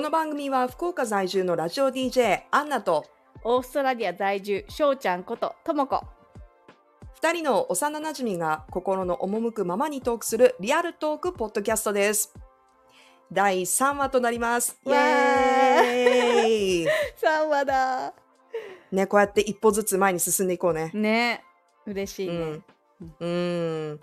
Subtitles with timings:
[0.00, 3.04] この番組は福岡在住のラジオ DJ アンナと
[3.44, 6.06] オーストラリア在住しょうちゃんことともこ
[7.20, 12.32] 2人の幼なじみが心の赴くままにトークするリアルトークポッドキャストです。
[13.30, 14.80] 第3話となります。
[14.86, 16.48] イわエー
[16.84, 18.14] イ3話だ
[18.90, 20.90] ね、こうやって一歩ずつ前に進んでいこうね。
[20.94, 21.44] ね
[21.84, 22.62] 嬉しいね、うん。
[23.20, 23.26] う
[23.96, 24.00] ん。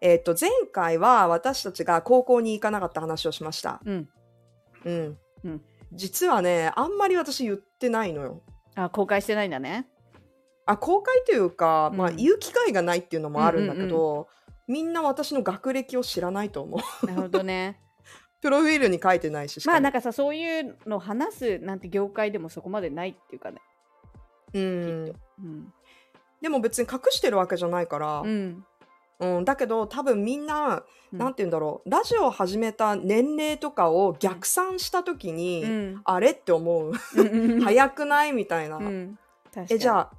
[0.00, 3.80] えっ、と、前回は私たちが高校に行かなかった話をしました。
[3.84, 4.08] うん
[4.84, 5.18] うん。
[5.46, 5.62] うん。
[5.92, 8.42] 実はね、あんまり私言ってないのよ。
[8.74, 9.88] あ公開してないんだね。
[10.66, 14.28] あ公開というか、まあ、うん言う機会がないっていうのもあるんだけうんど、
[14.66, 17.06] みんな私の学歴を知らないと思う。
[17.06, 17.80] なるほどね。
[18.42, 23.60] プロフィールに書いてないし、まあなんかさそういうの話すなんて業界でもそこまでないっていうかね。
[24.52, 25.12] うん。
[25.38, 25.72] うん。
[26.42, 28.26] でも別に隠してるわけじゃないから、う
[29.18, 31.18] うんんだけど多分みんな、うん。
[31.28, 36.00] て言うんだろうラジオを始めた年齢とかを逆算した時に、うん。
[36.04, 36.92] あれって思う。
[37.16, 37.60] うん。
[37.62, 39.18] 早くないみたいな、うん。
[39.44, 39.66] 確かに。
[39.70, 40.10] えじゃあ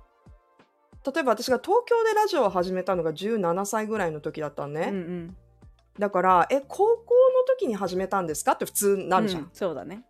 [1.05, 5.37] 例えば私が東京でラジオを始めたのが17歳ぐらいの時だったのね、うんうん。
[5.99, 10.03] だからえ高校の時に始めたんですかって普通なるじゃん、うんそうだね。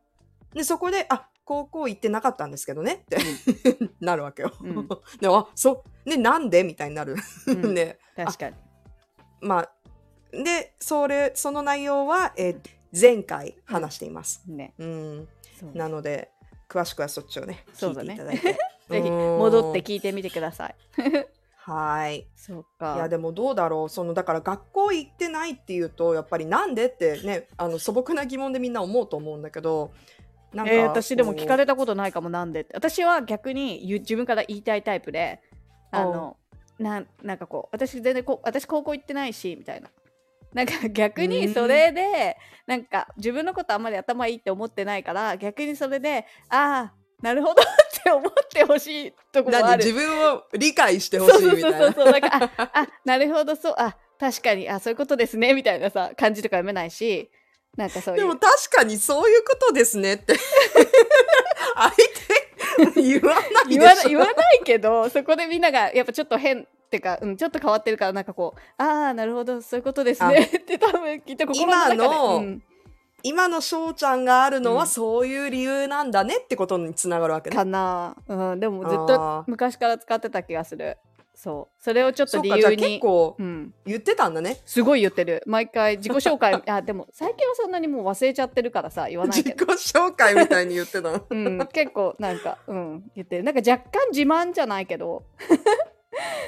[0.53, 3.17] でそこであ高校行ってなかったんですけどねって
[4.01, 4.87] なるわけよ、うん。
[5.19, 6.09] でもあそう。
[6.09, 7.15] ねなんでみたいになる、
[7.47, 7.73] うん。
[7.73, 8.55] ね確かに
[9.41, 9.71] まあ
[10.31, 14.73] でそれその内容は、えー前回話しています、ね。
[14.77, 15.27] うん。
[15.73, 16.31] なので
[16.69, 18.13] 詳しくはそっちをね聞いてそうだね。
[18.13, 18.57] いただいて。
[18.89, 19.37] ぜひうん。
[19.39, 20.75] 戻って聞いてみてください。
[21.57, 22.27] はい。
[22.35, 23.89] そういかやでもどうだろう。
[23.89, 29.91] そのだから学校行ってないっていうとやっぱりなんでってねあの素朴な疑問でみんな思うと思うんだけど
[30.53, 32.73] なんかえー私でも聞かれれたことないかもなんでって。
[32.73, 35.41] 私は逆に自分から言いたいタイプで
[35.91, 36.37] あの
[36.79, 39.89] なんなんかこう私全然こう私高校行ってないしみたいな。
[40.53, 49.67] なんか逆にそれでなんか自分のことあんまり頭いいって思ってないから逆にそれでああなるほど って思ってほしいとこもある。
[49.67, 51.77] なんで自分を理解してほしいみたいな。
[51.79, 53.75] そうそうだからああなるほどそう。
[53.77, 57.29] あ確かにあそういうことですねみたいなさ感じとか読めないし
[57.75, 58.21] なんかそういう。
[58.21, 60.35] でも確かにそういうことですねって。
[61.75, 62.26] 相手
[62.95, 70.43] 言わない言わな言わないけどそこでみんながやっぱちょっと変ってか、うん、ちょっと変わってるからなんかこうああなるほどそういうことですね。
[70.43, 71.95] って多分きっと心の中で。
[71.95, 72.63] 今のうん、
[73.23, 74.87] 今の翔ちゃんがあるのはうん。
[74.87, 77.55] そういう理由なんだねってことにつながるわけね。
[77.55, 79.43] かな、うん、でもずっあとー。
[79.47, 80.97] 昔から使ってた気がする
[81.37, 81.83] そう。
[81.83, 82.77] それをちょっと理由に。
[82.77, 84.59] 結構うん、言ってたんだね。
[84.65, 85.43] すごい言ってる。
[85.45, 86.59] 毎回自己紹介。
[86.65, 91.23] あでも最近はそんなにもう忘れちゃってるからさ言わない自己けど紹介みたいに言ってたの。
[91.29, 93.43] うん、結構なんか、うん、言ってる。
[93.43, 95.21] なんか若干自慢じゃないけど。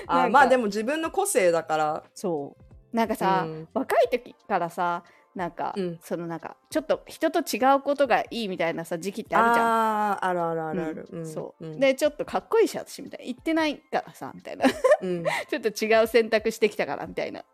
[0.07, 2.03] あまあでも自分の個性だから。
[2.16, 2.57] そ
[2.91, 2.95] う。
[2.95, 3.67] なんかさ、うん。
[3.75, 5.03] 若い時からさ
[5.39, 6.00] なんか、うん。
[6.03, 9.66] そのなんかちょっと人と違うことがいいみたいなさ時期ってあるじゃん。
[9.66, 11.19] あーあるあるあるある、うん。
[11.19, 11.25] うん。
[11.25, 11.79] そう、ん。
[11.79, 13.19] でちょっとかっこいいし私みたい。
[13.22, 14.66] な言ってないからさみたいな。
[14.69, 15.23] ちうん。
[15.55, 17.45] ょっと違う選択してきたからみたいな。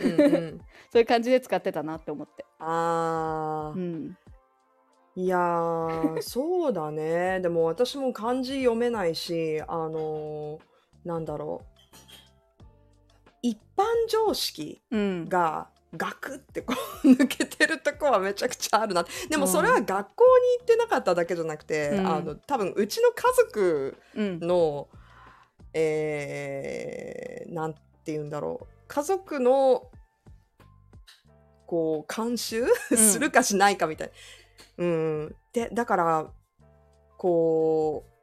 [0.00, 0.58] うんうん。
[0.90, 3.78] そういう感じで使ってたなって思って、あー。
[3.78, 4.16] うん、
[5.14, 7.40] いやーそうだね。
[7.44, 10.60] でも私も漢字読めないしあのー
[11.04, 11.78] なんだろう。
[13.42, 19.04] 一般常識うん、がガクってこう抜けてるとこはめちゃくちゃあるな。
[19.30, 22.06] でもそれは学校に行ってなかっただけじゃなくて、うん。
[22.06, 24.40] あの多分うちの家族うん。
[24.40, 24.88] の、
[25.72, 28.66] えー、なんて言うんだろう。
[28.86, 29.90] 家族の
[31.66, 32.66] こう監修？
[32.94, 34.10] するかしないかみたい。
[34.76, 34.84] な。
[34.84, 36.26] うん、でだから
[37.16, 38.17] こう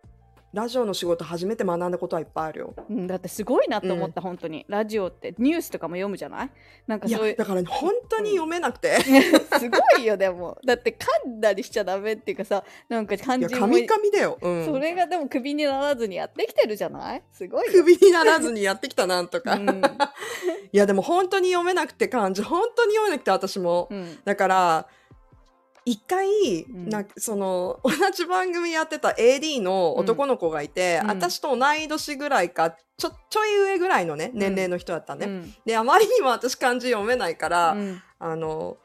[0.56, 2.74] ラジオの仕事初めて学んだことはいっぱいあるよ。
[2.90, 6.50] うん、だってすごいなと思った、本当にラジオってニュースとかも読むじゃない？
[6.88, 8.96] なんかいやそういうだから本当に読めなくて、
[9.60, 14.38] すごいよでもだって噛んだりしちゃダメっていうかさなんか漢いや字も神々だよ。
[14.42, 17.22] うん、それがでもクビにならずにやってきてるじゃない？
[17.34, 17.74] すごいよ。
[17.74, 19.56] クビにならずにやってきたなんとか。
[19.56, 19.82] うん
[20.72, 23.90] いやでも本当に読めなくて漢字本当に読めなくて私も。
[23.92, 24.88] うんだから
[25.86, 26.90] 一回、ん。
[26.90, 31.10] なんかその 同じ番組やってた AD の男の子がいて、うん。
[31.10, 35.56] 私と同い年ぐらいかちょちょい上ぐらいのね年齢の人だったね、うん。
[35.66, 38.02] であまりにも私漢字読めないから、うん。
[38.20, 38.78] あの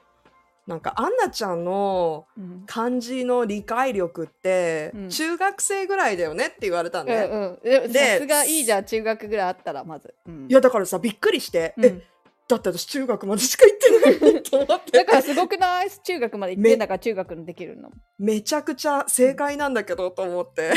[0.66, 2.64] なんかアンナちゃんのうん。
[2.66, 5.08] 漢字の理解力って、うん。
[5.08, 7.92] 中学生ぐらいだよねって言われたんうん。
[7.92, 8.84] でさすがいいじゃん。
[8.84, 10.14] 中学ぐらいあったらまず。
[10.26, 10.46] うん。
[10.50, 11.84] いやだからさびっくりして、うん。
[11.86, 12.02] え
[12.50, 14.98] だって私中学までしか行ってないと思って。
[14.98, 15.90] だからすごくない？
[15.90, 17.90] 中学まで行ってんだから中学にできるの。
[18.18, 20.72] めちゃくちゃ正解なんだけどと思って。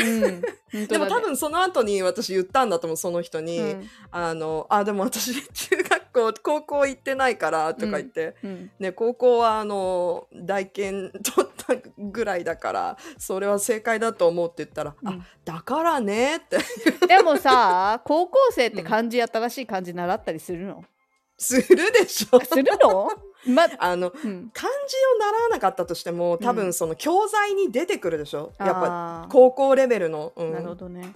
[0.72, 3.88] うん、でも多分その後に私言ったんだと思うその人に、うん。
[4.10, 8.70] あのあでも私中学校高校行ってないからとか言って、うん。
[8.78, 15.08] ね高校はあの大研取っったぐらいだからそれは正解だと思うって言ったら、うん。
[15.08, 16.58] あだからねって。
[17.06, 20.84] でもさ高校生って漢字新しい漢字習ったりするの、
[21.38, 22.40] するでしょ？
[22.40, 23.10] するの？
[23.46, 26.56] ま、 あのうん、漢字を習わなかったとしても多うん。
[26.56, 30.52] 分その教材に出てくるでしょ、やっぱ高校レベルの、うん。
[30.52, 31.12] なるほどね、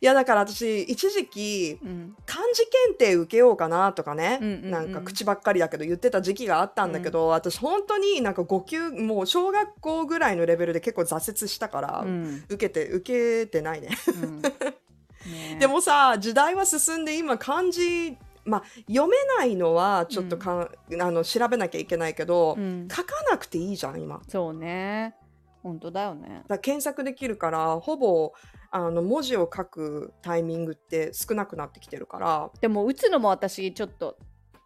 [0.00, 2.16] いやだから私一時期うん。
[2.24, 12.44] 漢字検定受けようかなとかね、うんうんうんなんか口ばっかりだけど言ってた時期があったんだけど、私本当になんか5級もう小学校ぐらいのレベルで結構挫折したから、うん。
[12.48, 13.88] 受けて受けてないね。
[14.22, 14.42] うん。
[15.26, 20.68] ねでもさ時代は進んで今漢字まあ読めないのはちょっとかん、
[21.00, 24.20] あの調べなきゃいけないけど、うん、書かなくていいじゃん今。
[24.28, 25.14] そうね。
[25.62, 26.42] 本当だよね。
[26.48, 28.32] ら検索できるからほぼ
[28.70, 32.50] あの文字を書くタイミングって少なくなってきてるから。
[32.60, 34.18] でも打つのも私ちょっと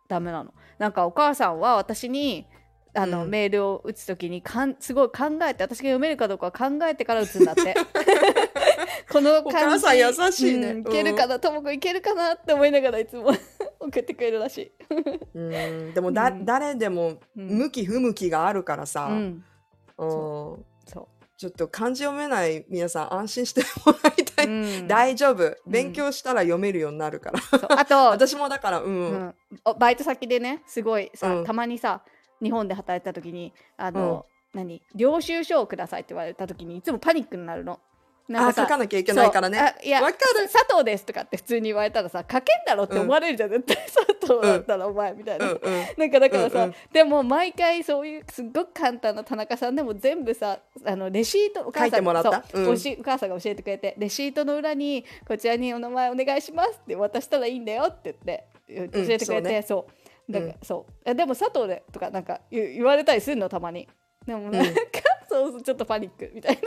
[0.08, 0.54] ダメなの。
[0.78, 2.46] なんかお母さんは私に
[2.94, 3.30] あの、うん。
[3.30, 7.74] メールを打つ時にかんすごい考えて私が読めるかどうか考えてから打つんだって。
[9.10, 9.58] このお感じ。
[9.58, 10.68] 母さん優しいね。
[10.68, 13.32] うんいけるかなともくんいけるかなって思いながらいつも
[13.78, 14.72] 送ってくれるらしい、
[15.34, 15.94] うん。
[15.94, 16.44] でもだ、うん。
[16.44, 17.58] 誰でもうん。
[17.58, 19.44] 向き不向きがあるからさ、うん、
[19.98, 20.06] う
[20.58, 20.64] ん。
[20.84, 24.88] そちょっと漢字読めない皆さん安心してもらいたう、い、うん。
[24.88, 25.54] 大丈夫。
[25.66, 27.60] 勉強したら読めるようになるから、そう。
[27.70, 29.34] あと 私もだからうん、うん、
[29.64, 31.44] おバイト先でねすごいさ、うん。
[31.44, 32.02] たまにさ
[32.42, 34.24] 日本で働いた時にあの、
[34.54, 34.82] 何？
[34.94, 37.80] 領収書をくださいって言われた時にいつもパニックになるの。
[38.28, 39.76] なんあさ書かなきゃいけないからね。
[39.84, 40.48] いやわかる。
[40.48, 45.46] さ佐藤ですとかって普通に言われたらさ書けんだろって思われるじゃん、絶対佐藤だったらお前みたいな。
[45.96, 52.44] なんかだからさ、でも毎回そういうすっごく簡単な田中さんでも全部さあのレシートお母さん書いてもらった？
[52.50, 52.68] そううん。
[52.68, 58.16] お母さんが教えてくれてレシートの裏にこちらにお名前お願いしますって渡したらいいんだよって
[58.68, 59.86] 言って教えてくれて、そ
[60.28, 60.92] うだから、そう。
[61.04, 63.88] えでも佐藤でとかなんか言言われたりするのたまに。
[64.26, 64.80] でもなんか、
[65.30, 66.58] そうそうちょっとパニックみたい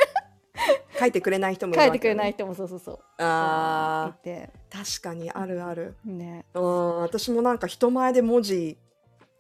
[1.00, 3.00] 書いてくれない人もいるな書いてくれない人もそうそうそう。
[3.18, 4.52] あ言って。
[4.70, 5.96] ー確かにあるある。
[6.06, 6.46] ね。
[6.54, 8.78] うん私もなんか人前で文字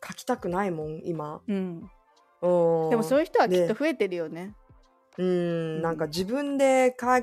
[0.05, 1.41] 書きたくないもん今。
[1.47, 1.89] うん。
[2.41, 2.89] うん。
[2.89, 3.73] でもそういう人はきっとね。
[3.73, 4.55] 増えてるよね。
[5.17, 5.81] うん。
[5.81, 7.21] なんか自分でか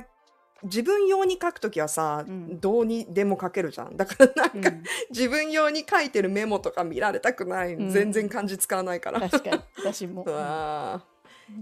[0.62, 2.60] 自分用に書くときはさ、うん。
[2.60, 3.96] どうにでも書けるじゃん。
[3.96, 4.82] だからなんか、うん。
[5.10, 7.90] 自分用に書いてるメモとか見られたくない、うん。
[7.90, 9.20] 全然漢字使わないから。
[9.20, 9.62] 確かに。
[9.78, 10.24] 私も。
[10.26, 11.15] うわー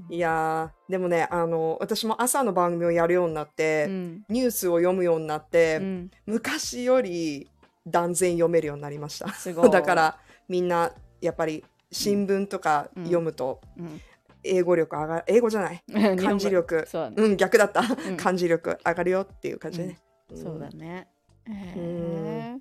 [0.08, 4.24] いやーでもねあの私も朝の番組をやるようになって、うん。
[4.28, 6.10] ニュースを読むようになって、うん。
[6.26, 7.50] 昔より
[7.86, 9.26] 断然読めるようになりました。
[9.68, 13.04] だからみんなやっぱり新聞とかうん。
[13.04, 14.00] 読むとうん。
[14.46, 15.82] 英語力上がる英語じゃない。
[16.20, 16.84] 漢字力。
[16.86, 17.16] そうだね。
[17.18, 18.16] うん逆だった、ん。
[18.16, 19.98] 漢字力上がるよっていう感じでね、
[20.32, 20.36] ん。
[20.36, 21.08] そうだね。
[21.46, 22.60] へうん。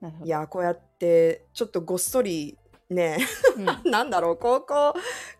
[0.00, 0.24] なるほど。
[0.26, 2.58] いやこうやってちょっとごっそり
[2.88, 3.18] ね
[3.56, 3.64] うん。
[3.90, 4.94] なんだろう高校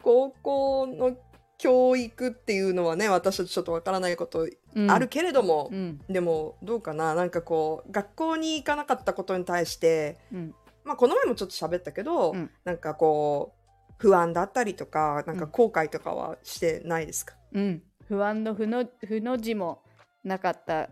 [0.09, 1.15] 高校の
[1.59, 7.15] 教育っていうのはね私たちちょっとわからないことうんあるけれども、うんでもどうかな？
[7.15, 17.83] なんかこう学校に行かなかったことに対してうんまあこの前もちょっと喋ったけど、うんなんかこう不安だったりとかなんか後悔とかはしてないですか、うん。
[18.07, 19.83] 不安の負の負の字も
[20.25, 20.89] なかった。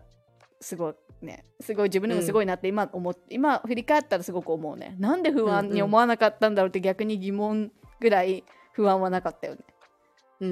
[0.61, 0.93] すごい
[1.23, 1.43] ね。
[1.59, 4.95] すごい自分でもすごいなって今思って、今振り返ったらすごく思うね。
[4.99, 8.43] なんで不安に思わなかったんだろうって逆に疑問ぐらい
[8.77, 9.61] 不安はなかったよね。
[10.39, 10.51] うーん。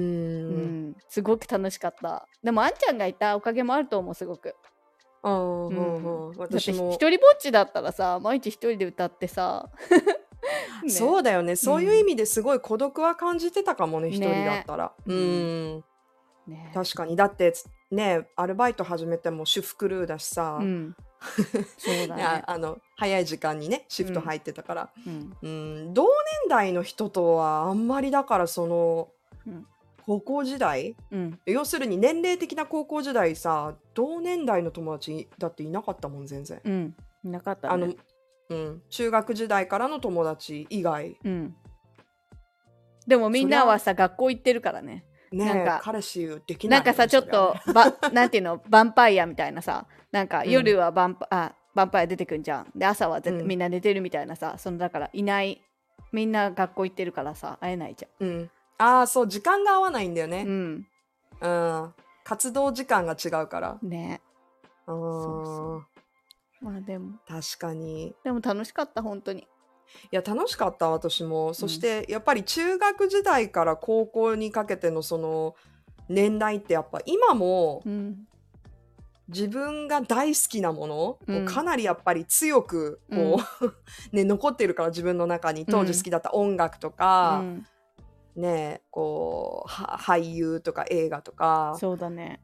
[0.90, 0.96] ん。
[1.08, 2.26] すごく楽しかった。
[2.42, 4.56] でもあんちゃんがいたおかげもあると思うすごく。
[5.22, 6.36] あーうん。
[6.36, 6.90] 私も。
[6.90, 9.70] 一人ぼっちだったらさ毎日一人で歌ってさ。
[10.82, 10.90] ね。
[10.90, 11.54] そうだよね。
[11.54, 14.92] そういう意味ですごい孤独は感じてたかもね一、人だったら。
[15.06, 15.76] ううん。
[15.76, 15.84] ん
[16.48, 16.72] ね。
[16.74, 17.14] 確かに。
[17.14, 17.54] だって
[17.92, 20.96] ねアルバイト始めても主婦クルーだしさ、うん。
[21.78, 22.42] そうだね。
[22.44, 25.36] あの早い時間にねシフト入ってたから、うん。
[25.42, 26.10] うん、同年
[26.48, 29.08] 代の人とはあんまりだからその、
[29.46, 29.66] うん
[30.06, 30.96] 高校時代？
[31.10, 31.38] うん。
[31.46, 36.96] 要するに年齢的な高校時代さ同年代の友達だっていなかったもん全然、うん。
[37.24, 37.96] いなかったあのね。、
[38.50, 41.56] うん、中学時代からの友達以外うん。
[43.06, 45.04] でもみんなはさ学校行ってるからね。
[45.32, 48.58] ねなんか彼氏できなないんかさちょっとば なんていうの？
[48.58, 52.70] ヴァンパイアみたいなさなんかうん夜はヴァンパ,、あヴァンパイア出てくんじゃん。
[52.76, 55.60] で朝はうんみんな寝てるみたいなさ、そのだからいない
[56.12, 60.30] みんな学校行ってるからさ会えないじうん、ああそう時間が合わないんだよゃん。
[60.30, 60.86] ね、うん。
[61.40, 61.94] うん
[62.24, 64.20] 活動時間が違うからね。
[64.86, 65.86] うん
[66.60, 69.42] まあでも確かにでも楽しかった本当に。
[69.42, 69.46] い
[70.10, 75.54] や楽しかった私もそしてやっぱり中学時代から高校にかけてのその
[76.08, 78.26] 年代ってやっぱ今もうん。
[79.28, 83.72] 自分が大好きなもの、うんこうかなりやっぱり強くこう、
[84.14, 85.66] ね、残ってるから自分の中に。
[85.66, 87.66] 当時好きだった音楽とか、うん。
[88.36, 91.74] ねこうは俳優とか映画とか。
[91.78, 92.40] そうだね。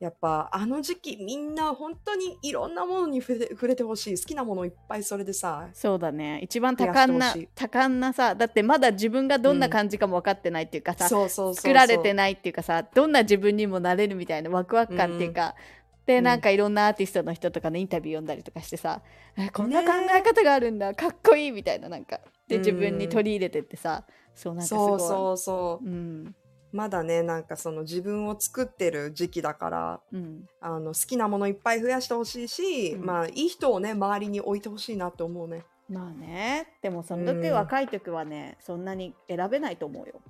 [0.00, 4.18] やっぱあの時期みんな本当にいろんなものに触れ触れてほしい。
[4.18, 6.40] 好きなものいっぱいそれでさそうだね。
[6.42, 15.79] 一番多感な多感なさだってまだ自分がどんな感じかも分かってないっていうかさ、作られてないっていうかさどんな自分にもなれるみたいなワクワク感っていうか、でうん
[16.20, 19.02] なんかいろんなアーティストの人とかのインタビュー読んだりとかしてさ、
[19.36, 22.62] えこんなね考え方があるんだかっこいいみたいななんかでうん。
[22.62, 24.98] 自分に取り入れてってさそうなんかすごい。
[24.98, 25.86] そうそうそう。
[25.86, 26.34] うん。
[26.72, 30.46] まだねなんかその自分を作ってる時期だからうん。
[30.60, 33.04] あの好きなものいっぱい増やしてほしいし、うん。
[33.04, 35.64] まあいい人をね周りに置いてほしいなって思うね。
[35.88, 36.68] まあね。
[36.82, 37.54] でもその時うん。
[37.54, 40.20] 若い時はねそんなに選べないと思うよ。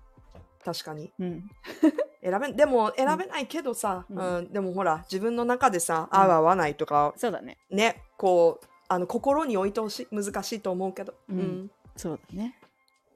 [0.64, 1.12] 確かに。
[1.18, 1.50] うん。
[2.22, 6.20] 選べでも選べないけどさ、ううんんでもほら自分の中でさ、うん。
[6.20, 7.58] 合う合わないとかそうだね。
[7.70, 11.70] ねこうあの心に置いてほしい難しいと思うけど、うん。
[11.96, 12.58] そうだね。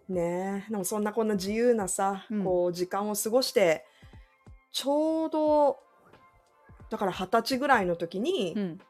[0.09, 2.45] ねえでもそんなこんな自由なさ、うん。
[2.45, 3.85] こう時間を過ごして
[4.73, 5.79] ちょうど
[6.91, 8.81] だから二十歳ぐらいの時に、うん。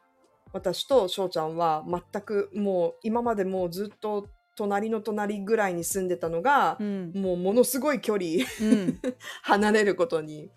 [0.53, 7.11] 私と翔ちゃんは全くもう今までもうずっと隣の隣ぐらいに住んでたのがう、ん。
[7.13, 9.01] もうものすごい距離うん。
[9.43, 10.49] 離れることに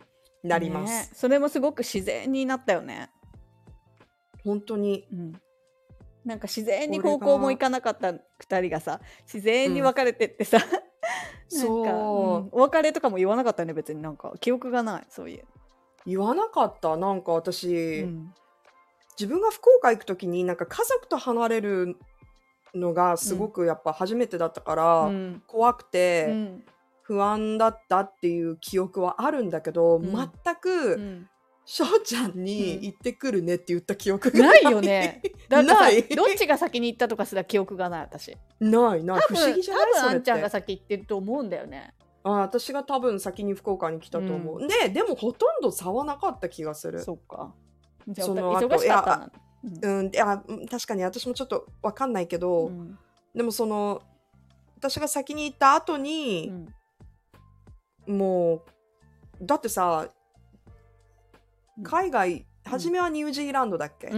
[0.43, 1.11] なります。
[1.11, 1.11] ね。
[1.15, 3.11] それもすごく自然になったよね。
[4.45, 5.07] 本当に。
[5.13, 5.33] うん。
[6.25, 8.21] なんか自然に高校も行かなかった2
[8.61, 9.01] 人がさ。
[9.23, 10.81] 自然に別れてってさ、 なんか
[11.49, 12.49] そううん。
[12.53, 14.03] お別れとかも言わなかったよね別に。
[14.03, 15.45] なんか記憶がないそういう、
[16.07, 18.35] 言わなかったなんか私、うん。
[19.19, 21.97] 自分が福岡行く時になんか家族と離れる
[22.79, 25.43] のがすごくやっぱ初めてだったから、うん。
[25.47, 26.65] 怖くて、うん。
[27.03, 30.03] 不安だったっていう記憶はあるんだけど、ん。
[30.03, 30.29] 全う
[30.61, 31.29] くん。
[31.65, 32.85] 翔ちゃんにうん。
[32.85, 35.23] 行ってくるねって言った記憶がないよね。
[35.49, 36.03] だってさない。
[36.03, 38.01] どっちが先に行ったとかすら記憶がない。
[38.03, 38.37] 私。
[38.61, 39.21] ないない。
[39.29, 39.85] 不思議じゃない？
[39.95, 41.95] 多分あんちゃんが先行ってると思うんだよね。
[42.25, 47.01] あ私が多分先に福岡に来たと思う、ででもほとんど差はなかった気がする。
[47.01, 47.55] そっか。
[48.09, 49.31] じゃあ忙しかったな。
[49.65, 50.07] うん。
[50.07, 52.99] いやうん確かに私もちょっとわかんないけど、うん。
[53.35, 54.03] でもその
[54.77, 56.53] 私が先に行った後に
[58.07, 58.19] う、ん。
[58.19, 58.63] もう
[59.43, 60.09] だってさ
[61.77, 61.85] うん。
[61.85, 64.09] 海外初めはニュージーランドだっけ、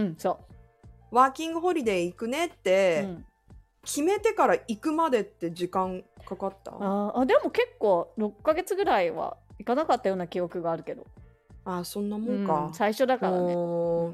[1.11, 2.51] ワーキングホリデー行くねっう。
[2.51, 3.25] て、うん。
[3.83, 6.71] 決めてから行くまでって時間かかった？
[6.71, 11.07] あでも結構6ヶ月ぐらいは行かなかったような記憶があるけど、
[11.63, 13.53] あそんなもうんか、最初だからね、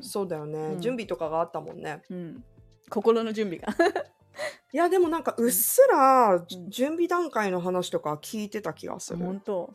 [0.02, 0.82] そうだよね、うん。
[0.82, 2.02] 準備とかがあったもんね。
[2.10, 2.44] うん、
[2.90, 3.74] 心の準備が。
[4.74, 6.46] いやでもなんかうっすら、ん。
[6.70, 9.20] 準備段階の話とか聞いてた気がする。
[9.20, 9.74] 本当。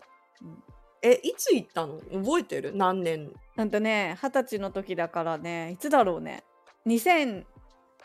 [1.00, 1.98] えいつ行ったの？
[1.98, 2.76] 覚えてる？
[2.76, 3.32] 何年？
[3.56, 5.72] なんとね二十歳の時だからね。
[5.72, 6.44] いつだろうね。
[6.86, 7.44] 2000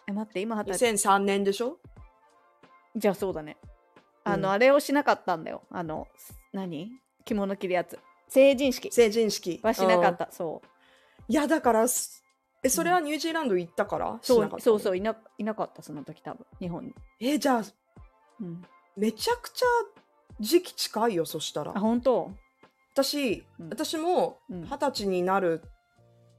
[0.07, 0.93] え待って今二十歳。
[0.93, 1.77] 2003年でしょ？
[2.95, 3.57] じゃあそうだね。
[4.23, 4.53] あの、うん。
[4.53, 5.61] あれをしなかったんだよ。
[5.69, 6.07] あの
[6.53, 6.89] 何？
[7.25, 8.91] 着物着るやつ成人式。
[8.91, 9.59] 成人式。
[9.63, 10.17] はしなかっうん。
[10.17, 10.67] たそう。
[11.27, 12.23] いやだからす
[12.63, 14.17] えそれはニュージーランド行ったから、うな
[14.49, 16.45] かったそうそうういないなかったその時多分。
[16.59, 17.63] 日本に、えじゃあ
[18.39, 18.61] うん、
[18.95, 19.65] めちゃくちゃ
[20.39, 21.71] 時期近いよそしたら。
[21.75, 22.31] あ本当？
[22.93, 23.69] 私、うん。
[23.69, 24.61] 私もうん。
[24.63, 25.61] 二十歳になる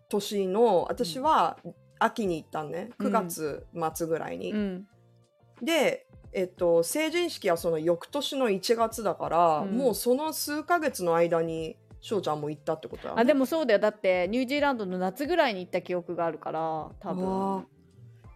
[0.08, 1.58] 年の私は
[1.98, 2.90] 秋に行ったんね。
[2.98, 3.06] うん。
[3.08, 4.88] 9月末ぐらいに、うん
[5.62, 9.76] でえっと成人式はその翌年の1月だから、うん。
[9.76, 13.78] もうその数ヶ月の間に翔ちゃんも行ったってことだ、ね、あでもそうだよ。
[13.78, 17.66] だってニュージーランドの夏ぐらいに行った記憶があるから多分。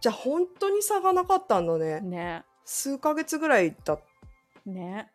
[0.01, 2.43] じゃあ本当に差がなかったんだね、ね。
[2.65, 3.99] 数ヶ月ぐらい行った。
[4.65, 5.09] ね。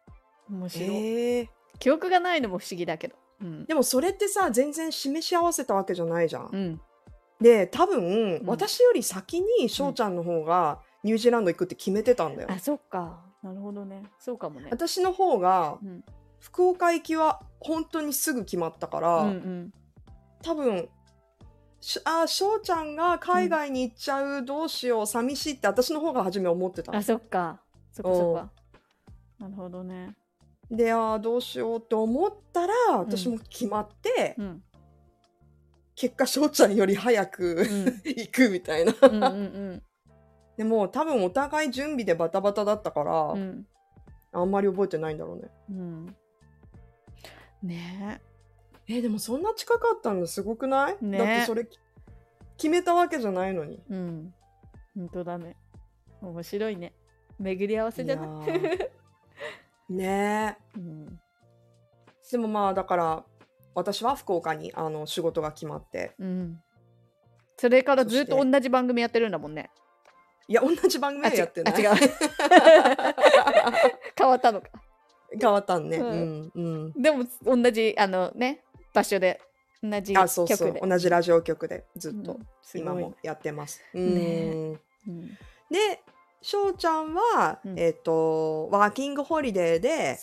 [0.48, 0.86] 面白。
[0.86, 3.16] い、へえ記憶がないのも不思議だけど。
[3.40, 6.80] うん、でもそれってさ全然示し合わせたわけじゃないじゃん、うん、
[7.40, 8.46] で多分、ん。
[8.46, 13.24] 私より先に翔ちゃんの方がニュージーランド行くって決めてたんだよ、あそっか。
[13.42, 14.02] なるほどね。
[14.18, 14.68] そうかもね。
[14.70, 16.04] 私の方がうん。
[16.40, 19.72] 福岡行きは本当にすぐ決まったから、うんうん。
[20.42, 20.88] 多分
[21.80, 26.94] しあ翔ちゃんが海外に行っちゃう、どうしよう寂しいって私の方が初め思ってた。
[26.94, 27.60] あそっか。
[27.90, 28.52] そっかそっか。
[29.40, 30.14] なるほどね。
[30.70, 34.62] であーどうしようって思ったら私も決まって、うん。
[35.94, 37.84] 結果翔ちゃんより早く、うん。
[38.04, 38.94] 行くみたいな。
[39.02, 39.26] うんうんう
[39.74, 39.82] ん
[40.58, 43.64] でも多分お互い準備でバタバタだったから、うん。
[44.32, 45.50] あんまり覚えてないんだろうね。
[45.70, 46.16] うん。
[47.62, 48.20] ね。
[48.88, 51.18] えでもそんな近かったのすごくない、ね。
[51.18, 51.78] だってそれき
[52.56, 53.80] 決めたわけじゃないのに。
[53.88, 54.34] えうん。
[54.96, 55.56] 本当だね。
[56.20, 56.92] 面白いね。
[57.38, 58.90] 巡り合わせじゃない？
[59.94, 60.58] ね。
[60.74, 61.20] えうん。
[62.32, 63.24] でもまあだから
[63.76, 66.16] 私は福岡にあの仕事が決まって。
[66.18, 66.60] うん。
[67.56, 69.70] それからずっと同じ番組やってるんだもんね
[70.48, 71.98] いや同じ番組はやってないあ違う
[74.16, 74.68] 変わったのか
[75.38, 75.98] 変わったんね。
[75.98, 76.52] ううんん。
[76.54, 77.02] うん。
[77.02, 78.64] でも同じあのね
[78.94, 79.40] 場所で
[79.82, 80.78] 同じあ、そうそう。
[80.80, 83.82] 同じラジオ局でずっとうん今もやってます。
[83.94, 84.80] うねん。
[85.08, 85.38] うん
[85.70, 86.00] で、
[86.40, 90.18] 翔ちゃんは、うんえっ、と、ワーキングホリデーで、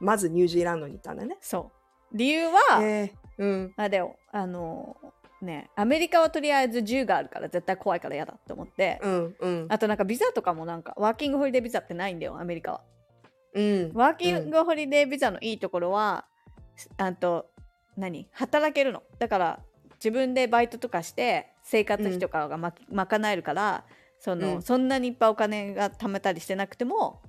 [0.00, 1.38] まずニュージーランドに行ったんだね。
[1.40, 1.70] そ
[2.12, 3.74] う理由は、えーうん。
[3.76, 4.96] あれよあの
[5.42, 9.36] ねアメリカはとりあえず銃があるから絶対怖いから嫌だって思って、うん。
[9.38, 9.66] うん。
[9.68, 12.80] あとなんかビザとかもなんかワーキングホリデービザってないんだよアメリカは
[13.54, 13.92] うん。
[13.94, 16.26] ワーキングホリデービザのいいところは、
[16.96, 17.50] あと
[17.96, 18.28] 何？
[18.32, 19.60] 働けるのだから
[19.94, 23.84] 自分でバイトとかして生活費とかがま、賄えるから
[24.20, 27.20] その、うんそんなにいっぱいお金が貯めたりしてなくても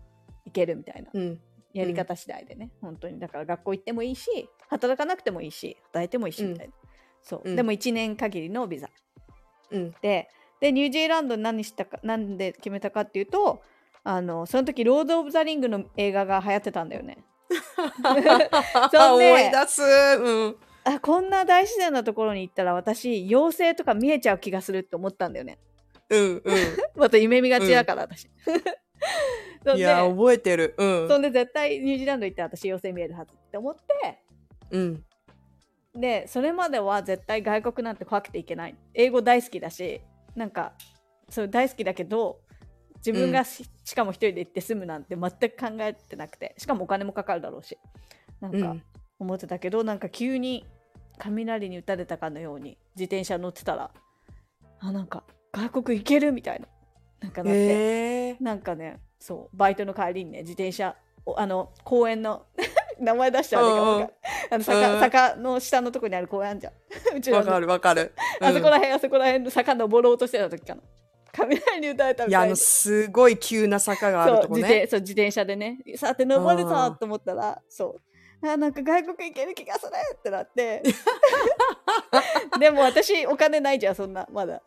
[0.46, 1.40] いけるみたいなうん。
[1.72, 6.74] やり方次第でね、本当にだから学校行ってもいいし働かなくてもいいし働いてもいいしうんみたいな、
[7.22, 8.90] そう、うんでも1年限りのビザ
[9.72, 9.92] うん。
[10.02, 13.62] ででニュージーランドに何したかなんで決めたかっていうと
[14.04, 17.18] あのその時「ロード・オブ・ザ・リング」の映画が流行ってたんだよね。
[17.50, 19.82] 思い出す。
[19.82, 20.56] うん。
[20.84, 25.60] あこんな大自然なところに行ったら私妖精とか見えちゃう気がするって思ったんだよね。
[26.10, 26.22] うん。
[26.22, 26.42] うん。
[26.96, 28.30] また夢見がちだから、私。
[29.66, 30.74] そんでいや、覚えてる。
[30.78, 31.08] うん。
[31.08, 34.20] そんで絶対ニュージーランド行ったら私妖精見えるはずって思って
[34.72, 35.06] うん。
[35.96, 40.02] でそれまでは絶対外国なんて怖くていけない英語大好きだし
[40.36, 40.74] なんか
[41.30, 42.42] そう大好きだけど
[42.98, 47.78] 自分がし,、しかも一人で行って住むなんて全く考えてなくてしかもお金もかかるだろうし
[48.40, 48.84] なんかうん。
[49.20, 50.66] 思ってたけど、なんか急に
[51.18, 53.92] 雷に打たれたかのように自転車乗ってたら
[54.80, 56.68] あなんか外国行けるみたいな
[57.20, 58.38] なんかなって、へえ。
[58.40, 62.46] なんかねそうバイトの帰りにね自転車おあの公園の
[63.00, 64.10] 名前出しちゃうんだけど、うんうん。
[64.52, 65.00] あの坂,、うん。
[65.00, 66.74] 坂の下のとこにある公園あんじゃん。
[67.18, 67.38] うちの。
[67.38, 68.14] わかるわかる。
[68.42, 68.82] あそこらうん。
[68.82, 70.82] 辺、あそこら辺の坂登ろうとしてた時かな。
[71.32, 74.62] 雷に打たれたいや、あの、みたいにすごい急な坂があるそうとこね。
[74.62, 75.80] 自転そう自転車でね。
[75.96, 78.00] さて登るぞうんと思ったらそ
[78.42, 78.48] う。
[78.48, 80.82] あなんか外国行ける気がするってなって。
[82.60, 84.62] でも私お金ないじゃんそんなまだ。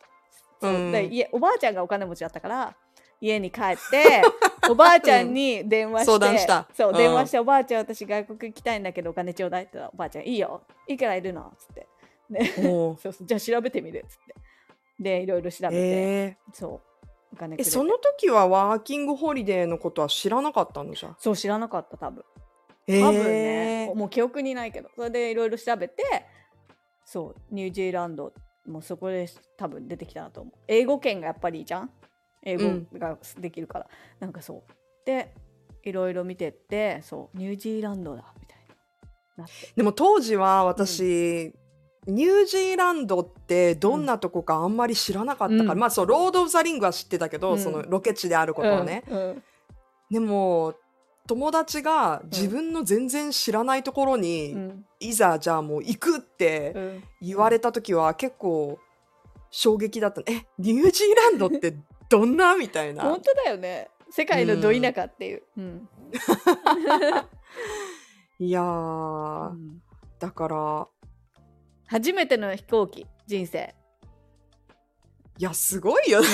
[0.61, 0.73] そう。
[0.73, 0.91] うん。
[0.91, 2.75] で家おばあちゃんがお金持ちだったから
[3.23, 4.21] 家に帰って
[4.69, 6.67] おばあちゃんに電話して、相談した。
[6.73, 6.97] そう、うん。
[6.97, 11.87] 電話しておばあちゃん私外国行きたいんだけどお金ちょうだいって言ったらおばあちゃんいいよいくらいるのつって、
[12.29, 12.45] ね、
[13.01, 14.35] そうそうじゃあ調べてみるっつって。
[14.99, 16.81] でいろいろ調べて、えそう
[17.33, 21.15] お金え、その時はワーキングホリデーのことは知らなかったのじゃ。
[21.17, 22.23] そう知らなかった多分。
[22.87, 24.89] え多分ね、ーもう記憶にないけど。
[24.95, 26.03] それでいろいろ調べて
[27.05, 28.33] そうニュージーランド
[28.65, 30.53] もそこで多分出てきたなと思う。
[30.67, 31.91] 英語圏がやっぱりいいじゃん？
[32.43, 33.87] 英語ができるから、
[34.19, 34.73] なんかそう。
[35.05, 35.33] で
[35.83, 38.57] いろいろ見てってそうニュージーランドだみたい
[39.37, 39.45] な。
[39.75, 41.53] でも当時は私、
[42.07, 45.79] ニュージーランドってどんなとこかあんまり知らなかったから、うん。
[45.79, 47.59] まあそうロード・オブ・ザ・リングは知ってたけど、うん。
[47.59, 49.17] そのロケ地であることはね、うん。
[49.17, 49.43] うん。
[50.11, 50.75] でも
[51.27, 54.85] 友達が自分の全然知らないところに、うん。
[54.99, 57.03] いざじゃあもう行くってうん。
[57.21, 58.79] 言われた時は結構
[59.49, 60.21] 衝撃だった。
[60.29, 61.75] えニュージーランドって
[62.13, 62.55] どんな？
[62.55, 63.01] みたいな。
[63.01, 63.89] 本当だよね。
[64.11, 65.89] 世界のど田舎っていう、うん。
[68.37, 69.81] いやー、うん。
[70.19, 70.87] だから。
[71.87, 73.07] 初めての飛行機。
[73.25, 73.73] 人生。
[75.39, 76.27] いやすごいよね。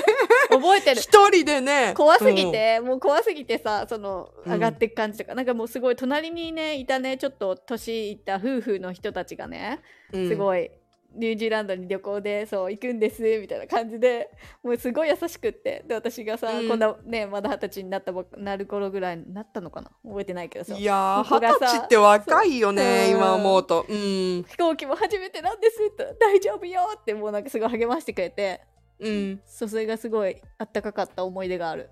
[0.48, 1.02] 覚えてる。
[1.02, 1.92] 一人でね。
[1.94, 4.52] 怖すぎ、て、もう怖すぎてさそのうん。
[4.54, 9.82] 上がっていく感じとか、なんかもうすごい隣にねいたねちょっと年いった夫婦の人たちがね
[10.14, 10.28] うん。
[10.30, 10.70] すごい、
[11.14, 14.30] ニュージーランドに旅行でそう行くんですみたいな感じで
[14.62, 15.84] もうすごい優しくって。
[15.86, 16.68] で私がさ、うん。
[16.68, 19.90] こんなねまだ二十歳になったばっなる頃ぐらいになったのかな？
[20.04, 20.74] 覚えてないけどさ。
[20.74, 23.86] いや二十歳って若いよね今思うと。
[23.88, 24.44] うん。
[24.48, 26.14] 飛行機も初めてなんですって。
[26.20, 28.60] 大丈夫よってもうなんかすごい励ましてくれて。
[28.98, 29.40] うん。
[29.46, 31.90] そうそれがすごいあったかかった思い出がある。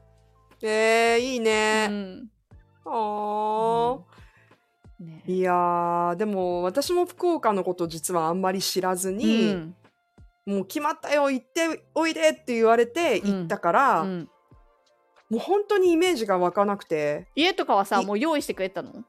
[0.62, 2.31] えー、いいうね、ん。
[2.85, 4.00] あー
[5.00, 5.22] ね。
[5.26, 9.74] いやーでも私も福岡のこと実はあんまり知らずに、うん。
[10.46, 14.28] もう決まったよ行っておいでって言われて行ったから、うん。
[15.28, 17.26] もう本当にイメージが湧かなくて。
[17.37, 19.04] 家とかはさいもう用意してくれたの、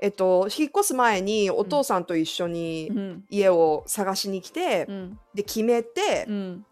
[0.00, 3.24] えっと引っ越す前にお父さんと一緒にうん。
[3.30, 5.18] 家を探しに来て、うん。
[5.34, 6.66] で決めてう、ん。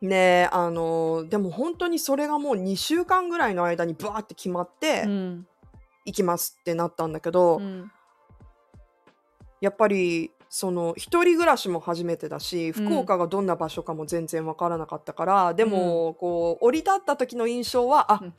[0.00, 5.46] ねあのでも本当にそれがもう2週間ぐらいの間にバーって決まって、うん
[6.04, 7.90] 行きますってなったんだけど、うん。
[9.60, 12.72] やっぱりその一人暮らしも初めてだしうん。
[12.86, 18.34] 福岡がどんな場所かも全然わからなかったから、でもこう降り立った時の印象はあ、うん。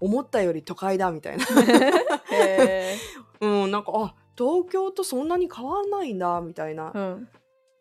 [0.00, 1.44] 思ったより都会だみたいな。
[2.30, 2.96] へ
[3.40, 6.90] うんなんかあ東京とそんなに変わらないんだみたいな。
[6.90, 7.28] ーうん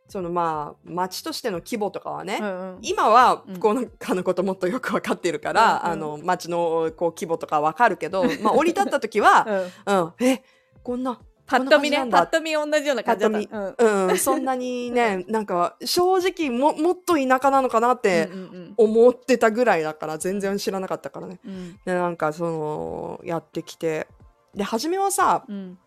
[0.07, 2.79] そのまあ町としての規模とかはね、うんうん。
[2.81, 3.55] 今はうん。
[3.55, 5.91] 福岡のこともっとよく分かってるから、うんうん。
[5.91, 9.99] あの町のこう規模とか分かるけど、 まあ、降り立った時は、うん。
[9.99, 10.43] うん、え
[10.83, 13.47] こんなパッと見ねパッと見同じような感じだった。
[13.75, 14.07] パうん。
[14.07, 18.29] うん、そんなにねなんか正直ももっと田舎なのかなって
[18.77, 21.39] 思ってたぐらいだから全然知らなかったからね。
[21.45, 21.79] うん。
[21.85, 24.07] でなんかそのやってきて。
[24.55, 25.77] で初めはさうん。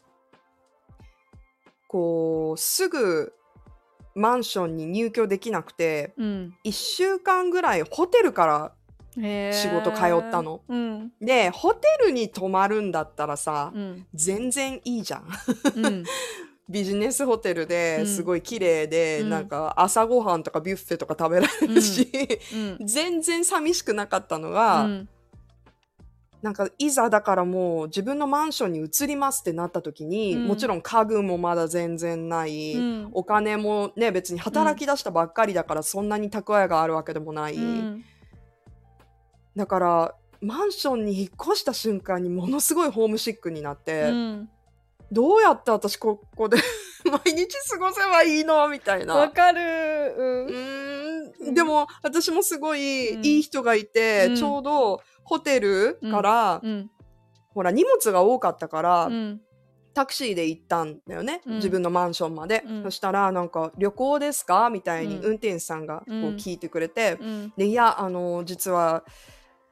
[1.88, 3.32] こうすぐ
[4.14, 6.54] マンションに入居できなくてうん。
[6.64, 8.72] 1週間ぐらいホテルから
[9.16, 10.62] 仕事通ったの。
[10.68, 11.12] うん。
[11.20, 14.06] でホテルに泊まるんだったらさうん。
[14.14, 15.28] 全然いいじゃん。
[15.76, 16.04] うん。
[16.68, 18.06] ビジネスホテルでうん。
[18.06, 19.30] すごい綺麗で、うん。
[19.30, 22.08] なんか朝ごはんとかビュッフェとか食べられるし、
[22.54, 22.78] うん。
[22.86, 25.08] 全然寂しくなかったのが、うん
[26.42, 30.46] なんかいざだからもう自分のマンションに移りますってなった時に、うん。
[30.46, 33.08] もちろん家具もまだ全然ない、うん。
[33.12, 38.04] お金もね別に働き出したばっかりだからそんなに蓄えがあるわけでもない、うん。
[39.54, 44.48] だからマンションに引っ越した瞬間にものすごいホームシックになって、うん
[45.12, 46.56] どうやって私ここで
[47.04, 48.68] 毎日過ごせばいいの？
[48.68, 49.16] みたいな。
[49.16, 49.60] わかる。
[50.16, 50.46] ううん。
[51.46, 51.54] ーん。
[51.54, 53.24] でも私もすごいうん。
[53.24, 54.36] いい人がいて、うん。
[54.36, 56.90] ちょうどホテルから、うん。
[57.54, 59.40] ほら荷物が多かったから、うん。
[59.92, 61.54] タクシーで行ったんだよね、うん。
[61.56, 62.82] 自分のマンションまで、うん。
[62.84, 65.24] そしたらなんか「旅行ですか?」みたいにうん。
[65.24, 66.36] 運転手さんがこううん。
[66.36, 67.52] 聞いてくれて、うん。
[67.56, 69.02] でいやあの実は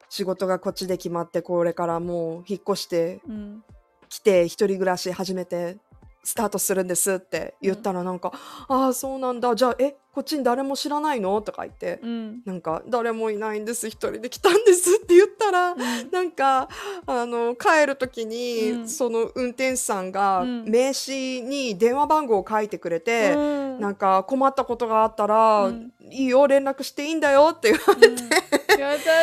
[0.09, 3.63] 仕事がこっちで決まってこれからもう引っ越してうん
[4.09, 5.77] 来て一人暮らし始めて
[6.23, 8.33] スタートするんですって言ったらなんか
[8.67, 9.55] 「ああそうなんだ。
[9.55, 12.41] じゃあえこっちに誰も知らないの?」とか言って、うん。
[12.45, 13.87] なんか「誰もいないんです。
[13.87, 16.11] 一人で来たんです」って言ったら、うん。
[16.11, 16.67] なんか
[17.05, 18.89] あの帰る時に、うん。
[18.89, 20.65] その運転手さんがうん。
[20.65, 23.79] 名刺に電話番号を書いてくれて、うん。
[23.79, 25.93] なんか困ったことがあったら、うん。
[26.11, 28.23] いいよ連絡していいんだよって言われて、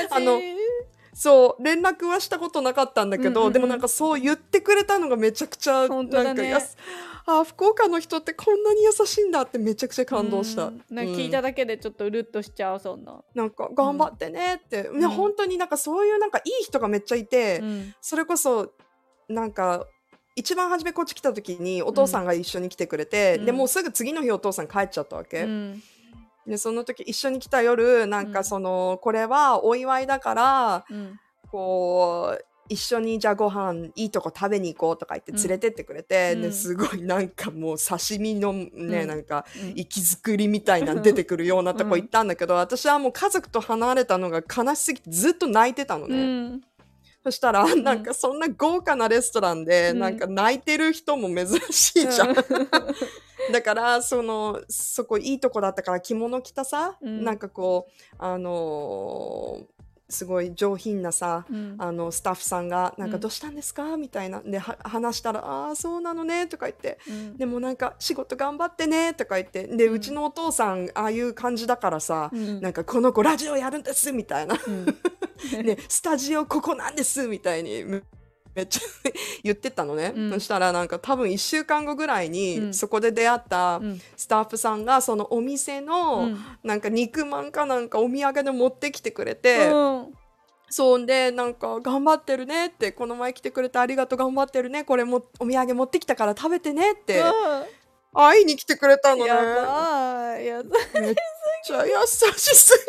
[0.10, 0.40] あの
[1.18, 3.52] そう連絡はしたことなかったんだけど、うんうんうん。
[3.54, 6.76] でもなんかそう言ってくれたのがめちゃくちゃなんかやす
[7.24, 10.66] あ福岡の人ってこんなに優しいんだってめちゃくちゃ感動した。
[10.66, 10.82] うん。
[10.90, 15.00] なんか聞いうんただけでちょっとうるっとしちゃうそんな、なんか頑張ってねって、ん。
[15.00, 17.94] ね本当になんかそういうなんかいい人がめっちゃいて、うん。
[18.02, 18.74] それこそ
[19.30, 19.86] なんか
[20.34, 23.46] 一番初めこっち来た時にお父さんが一緒に来てくれて、うん。
[23.46, 25.82] でもうすぐ次の日お父さん帰っちゃったわけ、うん
[26.46, 28.32] でその時一緒に来た夜なんうん。
[28.32, 31.18] かその、これはお祝いだからうん。
[31.48, 36.42] こう一緒にじゃあご飯いいとこ食べに行こうとか言って連れてってくれて、うん。
[36.42, 39.06] ですごいなんかもう刺身のね、うん。
[39.06, 39.72] なんかうん。
[39.76, 46.48] 息作りみたいなの出てくるようなとこ行ったんだけど、 私はもう家族と離れたのが悲しすぎてずっと泣いてたのうね。
[46.48, 46.60] ん。
[47.22, 49.98] そしたら、なんかそんな豪華なレストランで、うん。
[50.00, 52.34] なんか泣いてる人も珍しいじゃん。
[53.52, 57.24] だから、その、そこいいとこだったから着物着たさ、うん。
[57.24, 59.76] なんかこう、あのー
[60.08, 61.74] すごい上品なさ、うん。
[61.78, 64.40] あのスタッフさんが「なんかうんどうしたんですか?」みたいな。
[64.40, 66.98] では話したら「ああそうなのね」とか言って。
[67.08, 69.66] うん「でもなんか仕事頑張ってね」とか言って。
[69.66, 72.60] で、ううんちのお父さんああいう感じだからさ、うん。
[72.60, 74.56] なんかこの子ラジオやるんですみたいな。
[74.64, 74.86] うん。
[75.66, 77.84] ね、スタジオここなんですみたいに
[78.56, 78.80] めめっちゃ
[79.44, 80.32] 言ってたのね、うん。
[80.32, 82.74] そしたらなんか多分1週間後ぐらいに、うん。
[82.74, 84.00] そこで出会ったうん。
[84.16, 86.44] スタッフさんがそのお店の、うん。
[86.64, 90.14] なんか肉まんかなんかお土産で持ってきてくれて、うん。
[90.68, 97.22] そんでなんか頑張ってるねってこの前来てくれてありがとう頑張ってるねこれもお土産持ってきたから食べてねって
[98.12, 99.26] 会いに来てくれたのね。
[99.26, 100.46] やばい。
[100.46, 101.02] やばい。
[101.02, 101.14] めっ
[101.64, 102.86] ちゃ優しす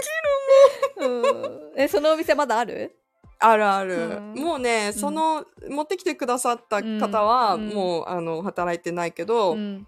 [0.97, 1.73] ぎるうん。
[1.75, 2.95] えそのお店まだある？
[3.39, 4.19] あるある、う。
[4.19, 7.69] んもうねその、持ってきてくださった方は、うん。
[7.69, 9.88] もうあの働いてないけど、ううん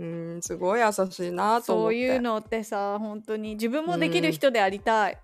[0.00, 1.92] んすごい優しいなと思って。
[1.92, 5.18] そういうのってさ本当に自分もできる人でありたい、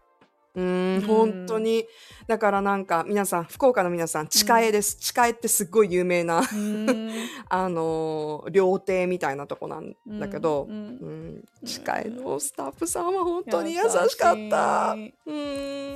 [0.54, 0.64] うん。
[0.64, 1.87] うん本当に。
[2.26, 7.11] だからなんか皆さん福岡の皆さん近江です、近江ってすっごい有名なうん。
[7.48, 10.76] あのー料亭みたいなとこなんだけど、うん。
[10.76, 11.44] うん。
[11.64, 14.92] 近江のスタッフさんは本当に優しかった。
[14.92, 15.12] うん。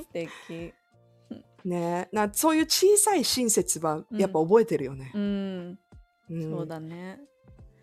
[0.02, 0.74] 素敵
[1.64, 2.08] ね。
[2.12, 5.10] なそういう小さい親切はやっぱ覚えてるよね。
[5.14, 5.78] うん、
[6.30, 6.42] うん。
[6.42, 7.20] そうだね。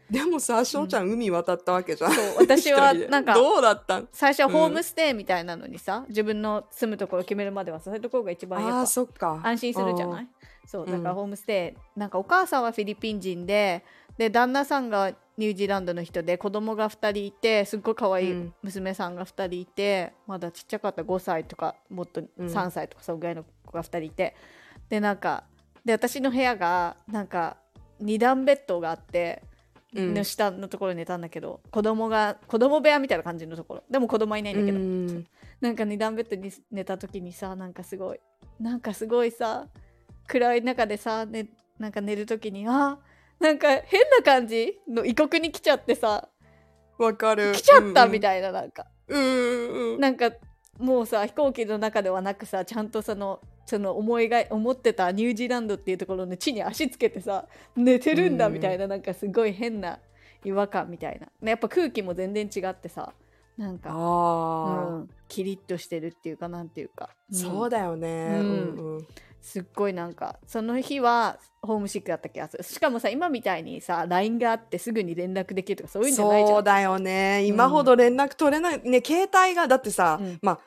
[0.10, 2.12] でもさ翔ちゃん、海渡ったわけじゃん。
[2.12, 4.08] そう私はなんかどうだったん？
[4.12, 8.86] 最初はホームステイみたいなのにさ、自分の住むところ決めるまではさそういうところが一番やっあ
[9.20, 9.40] ぱ。
[9.44, 10.28] 安心するじゃない？
[10.66, 13.84] そううんだからホームステイ、なんかお母さんはフィリピン人で
[14.18, 18.54] で旦那さんがニュージーランドの人で子供が2人いてすっごい可愛いうん。
[18.62, 24.36] 娘さんが2人いて、まだちっちゃかった5歳とかもっとうん3歳とかそのぐらいの子が2人いて、
[24.90, 25.46] でなんか
[25.86, 27.56] で私の部屋がなんか
[28.04, 29.42] 2段ベッドがあって
[29.96, 33.84] うんの下のところに寝たんだけど、子供が子供部屋みたいな感じのところ。
[33.90, 35.26] でも子供はいないんだけど、うん。
[35.62, 38.20] なんか二段ベッドに寝た時にさなんかすごい
[38.60, 39.68] なんかすごいさ
[40.28, 41.48] 暗い中でさ、ね、
[41.80, 42.98] なんか寝る時にあ
[43.40, 46.28] なんか変な感じの異国に来ちゃってさ。
[46.98, 47.54] わかる。
[47.54, 50.00] 来ちゃったみいたいななんか、うんうんうん。
[50.00, 50.32] なんか
[50.78, 60.00] もうさ飛行機の中ではなくさちゃんとそのその思いが思ってたニュージーランドっていうところの地に足つけてさ寝てるんだうんみたいな、なんかすごい変な
[60.44, 63.14] 違和感みたいな、ね、やっぱ空気も全然違ってさ
[63.60, 67.38] なんか、あうあ、ん、キリッとしてるっていうかなんていうか、うん。
[67.38, 68.08] そうだよね。
[68.08, 68.40] うん。
[68.40, 69.08] うんうん。
[69.42, 72.64] すっごいなんかその日はホームシックだった気がする。
[72.64, 76.58] しかもさ今みたいにさ LINE があってすぐに連絡できるとかそういうんじゃないじゃん。
[76.58, 77.44] そうだよね。
[77.46, 78.82] 今ほど連絡取れない。
[78.82, 80.40] ね、携帯が、だってさ、うん。
[80.42, 80.60] まあ、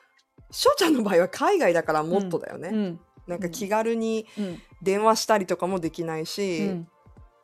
[0.51, 2.69] 翔ちゃんの場合は海外だからもっとだよね。
[2.71, 2.99] うん。
[3.27, 4.61] なんか気軽にうん。
[4.81, 6.87] 電話したりとかもできないし、うん。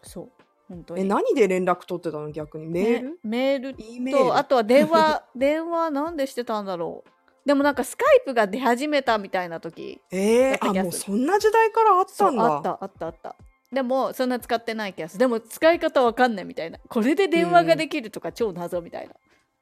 [0.04, 0.38] そう
[0.70, 1.02] 本当に。
[1.02, 2.32] え、何で連絡取ってたの？
[2.32, 2.68] 逆に？
[2.68, 4.24] メール、ねメール E メール。
[4.26, 7.10] とあとは電話 電話なんでしてたんだろう。
[7.46, 10.00] でもなんかスカイプが出始めたみたいな時。
[10.12, 12.44] えー、あ、もうそんな時代からあったんだ。
[12.44, 13.36] あったあったあった。
[13.72, 15.20] でもそんな使ってない気がする。
[15.20, 16.80] でも使い方わかんないみたいな。
[16.88, 19.16] これで電話ができるとか超謎みたいな、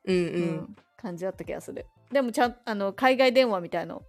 [0.05, 0.19] うんう。
[0.19, 1.85] うんん感じだった気がする。
[2.11, 4.03] でもちゃんあの海外電話みたいの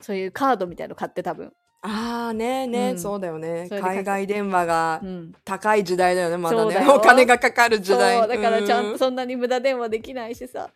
[0.00, 2.98] そういうカードみたいの買って多分、ああ、ねえねえ、うん。
[2.98, 3.66] そうだよね。
[3.68, 6.62] それでか海外電話がうん、高い時代だよね、まだね。
[6.62, 6.94] そうだよ。
[6.96, 8.18] お金がかかる時代。
[8.18, 10.70] そうだからちゃんうとそんなに無駄電話できないしさ。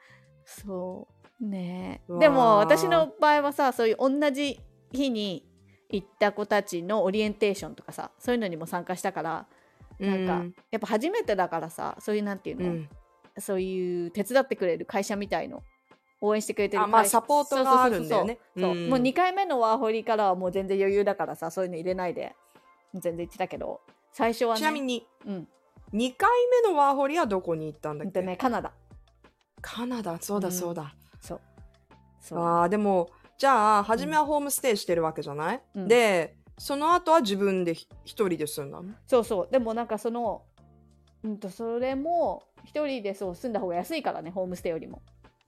[0.45, 1.07] そ
[1.41, 1.47] う。
[1.47, 2.21] ねうわー。
[2.23, 4.61] でも私の場合はさそういう同じ
[4.93, 5.47] 日に
[5.91, 9.47] 行った子たちのオリエンテーションとかさそういうのにも参加したから
[9.99, 12.89] なんか、やっぱ初めてだからさそういうなんていうの、うん、
[13.39, 15.63] そういう手伝ってくれる会社みたいの
[16.27, 18.39] 応援してくれてるあまあサポートがあるんだよね。
[18.57, 22.35] もう2回目のワーホリからはもう全然余裕だからさそういうの入れないで。
[22.95, 23.81] 全然言ってたけど。
[24.13, 24.61] 最初はね。
[24.61, 25.49] ちなみにうん。
[25.93, 26.31] 2回
[26.63, 28.73] 目のワーホリはどこに行ったんだっけ、ねカナダ。
[29.61, 30.19] カナダ？
[30.21, 31.41] そうだうんそうだ、そう。
[32.21, 32.39] そう。
[32.39, 35.89] あーでもじゃあ初めはホームステイしてるわけじゃない、うん。
[35.89, 38.93] でその後は自分でひ一人で住んだの？
[39.07, 39.49] そうそう。
[39.51, 40.43] でもなんかその
[41.23, 45.03] うんとそれも一人でそう住んだ方が安いからねホームステイよりも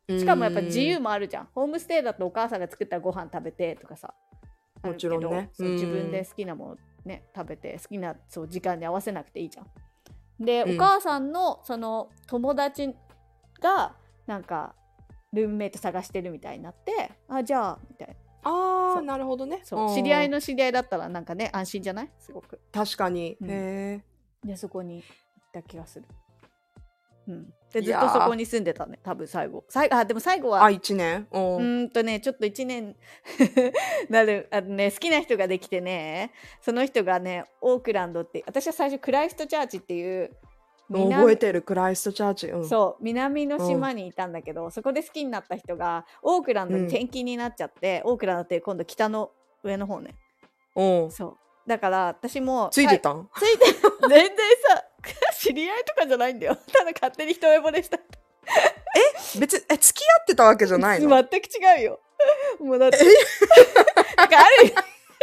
[0.08, 1.48] しかもやっぱ自由もあるじゃん。
[1.54, 4.14] ホームステイだとお母さんが作ったご飯食べてとかさ。
[4.82, 5.50] もちろんね。
[5.58, 10.44] 自分で好きなものね食べて好きなそう時間に合わせなくていいじゃん。
[10.44, 10.76] で、うん。
[10.76, 12.94] お母さんのその友達
[13.60, 14.74] がなんか
[15.32, 18.14] ルームメイト探してるみたいになってあじゃあみたいな。
[18.48, 19.60] あなるほどね。
[19.64, 19.88] そう。
[19.88, 19.94] うん。
[19.94, 22.10] 知り合いの知り合いだったらなんかね安心じゃない？
[22.20, 22.60] すごく。
[22.70, 23.50] 確かに、うん。
[23.50, 24.02] へ
[24.44, 25.08] えでそこに行っ
[25.52, 26.06] た気がする
[27.28, 27.52] うん。
[27.72, 29.64] でずっとそこに住んでたね多分最後。
[29.68, 31.26] 最あでも最後はあ一年？
[31.32, 32.96] ううんとねちょっと1年
[34.08, 40.30] なるあのね好きな人ができてねその人がねオークランドって私は最初クライストチャーチっていう
[40.88, 49.32] 南覚えてるクライストチャーチ、うん、そう南の島にいたんだけど、そこで好きになった人がオークランドにうん転勤になっちゃって、オークランドって今度北の
[49.64, 50.14] 上の方ね。
[50.76, 51.10] うん。
[51.10, 51.36] そう
[51.66, 53.28] だから私もついてたん？
[53.36, 53.64] ついて
[54.08, 54.28] 全然
[54.68, 54.84] さ
[55.38, 56.56] 知り合いとかじゃないんだよ。
[56.72, 57.98] ただ勝手に一目惚れした。
[59.38, 61.08] 別にえ付き合ってたわけじゃないの？
[61.28, 62.00] 全く違うよ。
[62.60, 62.98] もうだって
[64.16, 64.74] なんかある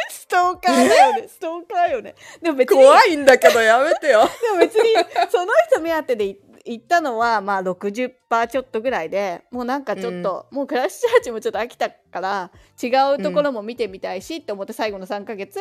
[0.09, 1.27] ストーカーだよね。
[1.27, 2.15] ストーカーよね。
[2.41, 4.29] でも別に怖いんだけどやめてよ。
[4.41, 4.93] でも別に
[5.31, 12.87] その人目当てでい行ったのはまあ60%ちょっとぐらいでもうなんかちょっと、もうクラッシュチャーチもちょっと飽きたから違
[13.19, 15.59] うところも見てみたいしって思って最後の3ヶ月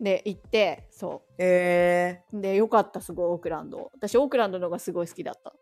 [0.00, 3.90] で行ってそえうでよかったすごいオークランド。
[3.94, 5.50] 私オークランドの方がすごい好きだった。
[5.50, 5.52] ー、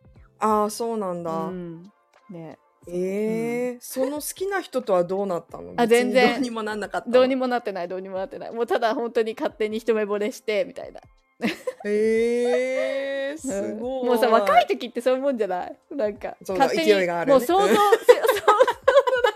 [0.47, 1.83] ああそうなんだ、うん。
[2.31, 2.59] ね。
[2.89, 3.81] えー。
[3.81, 5.73] その好きな人とはどうなったの？
[5.77, 6.35] あ全然。
[6.35, 7.13] どうにもなんなかったの？
[7.15, 8.53] どうにもなってないどうにもなってない。
[8.53, 11.01] もうただ本当に勝手に一目惚れしてみたいな
[11.85, 15.77] えー、すごい、うんもうさ若い時ってそういうもんじゃない？
[15.91, 17.39] なんかそうだ勝手に勢いがあるね。
[17.39, 17.79] もう想像 想像の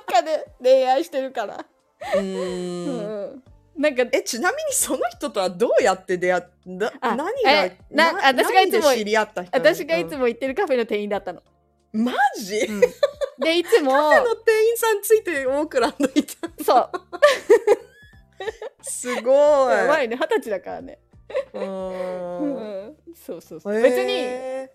[0.08, 1.64] 中で恋愛してるから、
[2.14, 2.86] ううん。
[3.34, 3.42] ん。
[3.76, 6.42] なんかえちなみにその人とはどうやって出会っ
[6.78, 6.92] た？
[7.00, 11.40] あ何がえな私がいつも知り合った私がいつも行ってるカフェの店員だったの、
[11.92, 12.80] うんマジ、うん。
[13.38, 16.24] でいつも カフェの店員さんついてオークランド行っ
[16.56, 16.64] た。
[16.64, 16.90] そう。
[18.82, 19.74] すごい。
[19.74, 20.16] やばいね。
[20.16, 20.98] 二十歳だからね、
[21.54, 22.88] ううん。
[22.88, 24.68] ん、そうそうそう、別に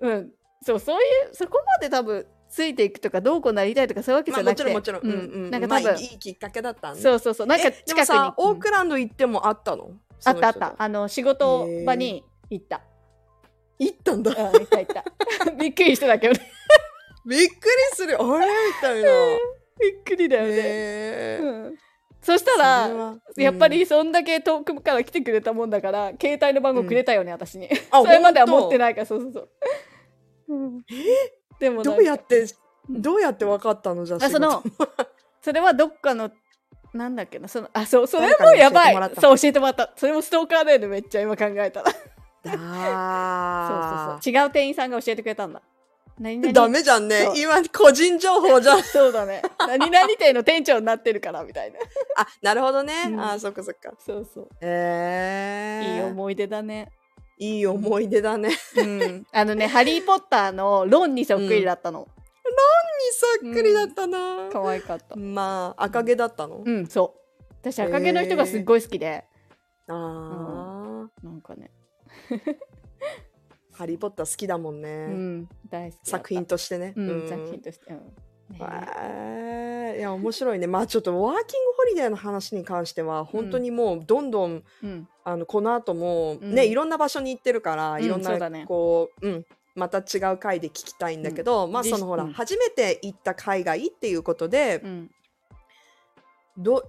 [0.00, 0.30] うん。
[0.62, 4.72] そうそういうそこまで多分ついていくとかどうこうなりたいとかそういうわけまあじゃなくて。
[4.72, 5.44] もちろんもちろん、うん。
[5.44, 7.46] うんなんか多分、まあいいきっかけだったんねそうそうそう。
[7.46, 8.06] なんか近くに。
[8.06, 9.92] さオーうんクランド行ってもあったの？
[10.24, 10.74] あったあった。
[10.76, 12.82] あの仕事場に行った、
[13.78, 14.30] 行ったんだ。
[14.32, 15.04] うん、行った行った。
[15.58, 16.40] びっくりしただけどね。
[17.24, 17.52] びっくり
[17.94, 18.20] する。
[18.20, 18.46] あれ？
[18.46, 19.08] みたいな。
[19.80, 21.78] びっくりだよね、うん
[22.22, 27.68] そしたらはやっぱりそんだけ遠くから来てくれたもんだから携帯の番号くれたよね、私に。
[27.90, 29.48] あ それまでは持ってないからそうそうそう、
[30.48, 30.84] うん
[31.58, 32.46] でもどうやって
[32.88, 34.04] どうやって分かったの？
[34.04, 34.62] じゃああその
[35.42, 36.30] それはどっかの
[36.92, 39.92] なんだっけなそのあそうそれもやばい教えてもらったそう教えてもらった。
[39.96, 41.82] それもストーカーだよねめっちゃ今考えた。
[41.82, 41.96] ら そ
[42.50, 44.44] うあそうそう。
[44.44, 45.62] 違う店員さんが教えてくれたんだ
[46.20, 46.52] 何々。
[46.52, 47.32] ダメじゃんね。
[47.34, 48.82] 今個人情報じゃん。
[48.84, 49.42] そうだね。
[49.58, 51.78] 何々店の店長になってるからみたいな。
[52.16, 53.20] あなるほどね、うん。
[53.20, 53.92] あそっかそっか。
[53.98, 54.48] そうそう。
[54.60, 56.92] えー、いい思い出だね。
[57.38, 58.50] いい思い出だね。
[58.76, 59.26] うん。
[59.32, 62.06] あのね「ハリー・ポッター」のロンにそっくりだったの、
[63.40, 65.16] そっくりだったな、可愛かった。
[65.16, 67.20] まあ赤毛だったの、うんそう。
[67.62, 69.24] 私赤毛の人がすっごい好きで、
[69.88, 71.70] ああ、なんかね
[73.80, 76.10] ハリー・ポッター好きだもんね、うん大好き。
[76.10, 77.96] 作品としてね、うん、作品として、うん。
[77.96, 79.98] ねえー。
[80.00, 80.66] いや面白いね。
[80.66, 85.08] まあちょっとワーキングホリデーの話に関しては本当にもうどんどん、うん。
[85.24, 86.54] あのこの後もうん。
[86.54, 92.32] ね、いろんな場所に行ってるから、うんいろんなこう、うん、また違う回で聞きたいんだけど、まあじそのほら、うん。
[92.34, 95.10] 初めて行った海外っていうことで、うん。
[96.58, 96.84] ど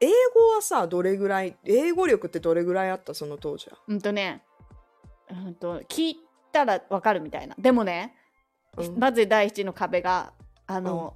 [0.00, 3.14] 英語はさどれぐらい英語力ってどれぐらいあった？
[3.14, 4.42] その当時は、うんとね、
[5.30, 6.20] うんと聞い
[6.56, 7.54] たらわかるみたいな。
[7.58, 8.14] でもね、
[8.76, 8.98] うん。
[8.98, 10.32] まず第一の壁が
[10.66, 11.14] あの、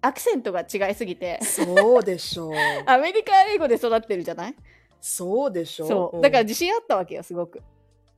[0.00, 2.52] アクセントが違いすぎて、そうでしょう。
[2.86, 4.54] アメリカ英語で育ってるじゃない？
[5.00, 6.18] そうでしょそう。
[6.18, 6.20] ん。
[6.20, 7.62] だから自信あったわけよすごく。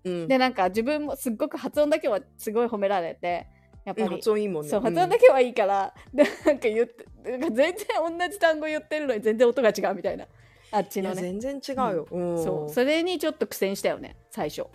[0.04, 0.28] うん。
[0.28, 3.46] でなんか自分もすっごく発音だけはすごい褒められて、
[3.84, 4.16] やっぱうんり。
[4.16, 4.68] 発音いいもんね。
[4.70, 10.26] そう発音んだけはいいから、でなんか言ってなんか全然同じ単語言ってるのに全然音が違うみたいな。
[10.72, 11.22] あっちのね。
[11.22, 12.42] 全然違うよ、うん。
[12.42, 12.72] そう。
[12.72, 14.66] それにちょっと苦戦したよね最初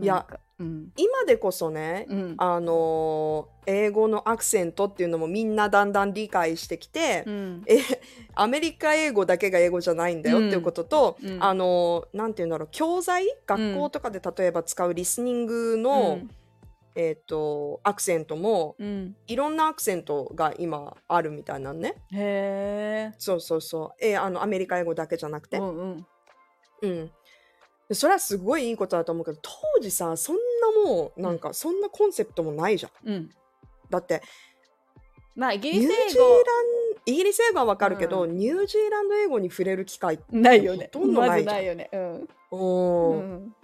[0.00, 0.26] いや
[0.58, 0.92] うん。
[0.96, 2.34] 今でこそね、うん。
[2.38, 7.62] あのー英語のアクセントっていうのもみんなだんだん理解してきて、うん。
[7.66, 7.78] え
[8.34, 11.42] アメリカ英語だけが英語じゃないんだよっていうことと、うん。
[11.42, 16.20] あのーなんていうんだろう教材学校とかで例えば使うリスニングの、
[16.94, 18.86] えー、とアクセントもうん。
[18.86, 21.94] うんいろんなアクセントが今あるみたいなのね。
[22.12, 26.06] へえそうそうそう、えーあのアメリカ英語だけじゃなくて、うんうん。
[26.82, 27.12] うん、で
[27.94, 33.08] それはすごいいいことだと思うけど当時さそんなもうなんかそんなコンセプトもないじゃん。
[33.08, 33.30] うん。
[33.90, 34.22] だって
[35.34, 36.36] まあイギニューリスジーラン
[37.06, 40.90] 英イギリス英語はわかるけど、うニュージーランド英語に触れる機会語ないよね。
[40.92, 41.90] ほとんどまないないよね。
[41.92, 42.28] うん。
[42.50, 43.16] おー。
[43.16, 43.54] うん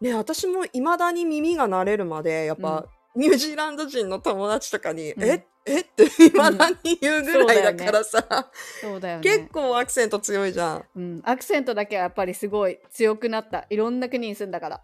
[0.00, 5.22] ね私もいまだに耳が慣れるまでやっぱ、ニュージーランド人の友達とかに「うん。
[5.22, 5.46] え？
[5.66, 5.80] え？
[5.80, 9.22] っていまだに言うぐらいだからさ、そうだよね。
[9.22, 10.84] 結構アクセント強いじゃん。
[10.96, 11.20] うん。
[11.24, 13.66] アクセントだけはやっぱりすごい強くなった。
[13.70, 14.82] いろんな国に住んだから。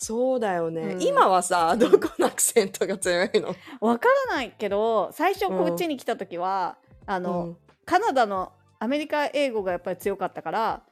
[0.00, 1.02] そうだよね、うん。
[1.02, 10.82] 今はさどこのアクセントが強いの、わからないけど最初こっちに来た時は、あの、カナダのアメリカ英語がやっぱり強かったから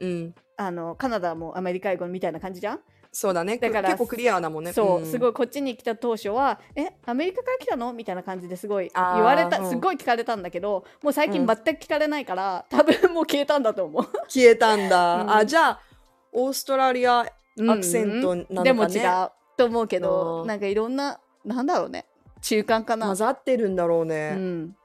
[0.00, 2.80] うん、うん、あのカナダもアメリカ英語みたいな感じじゃん、
[3.12, 3.58] そうだね。
[3.58, 4.72] だから結構クリアだもんね。
[4.72, 11.46] そう、すごいいこっちに来た当初は「えアメリカから来たの?」みたいな感じですごい言われたうんすごい聞かれたんだけどもう最近うん。
[11.46, 14.04] 全く聞かれないから、多分もう消えたんだと思う。
[14.28, 15.30] 消えたんだ、 うん。
[15.30, 15.80] あじゃあ
[16.32, 17.26] オーストラリアア
[17.76, 18.64] クセントなのかね。
[18.64, 20.48] でも違うと思うけどうん。
[20.48, 22.06] なんかいろんななんだろうね。
[22.42, 23.06] 中間かな。
[23.06, 23.14] 混。
[23.16, 24.76] ざってるんだろううね、ん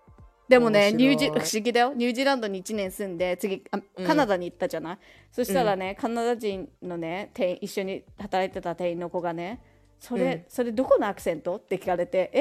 [0.52, 1.94] でもねニュージ不思議だよ。
[1.96, 4.06] ニュージーランドに1年住んで次あうん。
[4.06, 4.98] カナダに行ったじゃない、
[5.32, 9.62] そしたらね、カナダ人のね店員一緒に働いてた店員の子がね
[10.00, 10.44] それ,、うん。
[10.50, 11.56] それどこのアクセント？
[11.56, 12.32] って聞かれて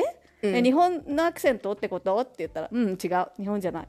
[0.43, 0.49] え？
[0.49, 0.57] うん。
[0.57, 2.19] え日本のアクセントってこと？
[2.19, 2.99] って言ったらうん違う。
[3.39, 3.89] 日本じゃない。